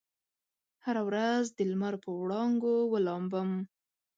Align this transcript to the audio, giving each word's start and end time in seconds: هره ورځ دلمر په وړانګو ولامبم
هره 0.85 1.01
ورځ 1.09 1.43
دلمر 1.57 1.93
په 2.03 2.09
وړانګو 2.21 2.75
ولامبم 2.93 3.49